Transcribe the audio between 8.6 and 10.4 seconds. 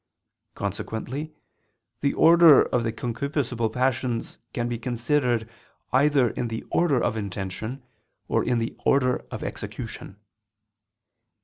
order of execution.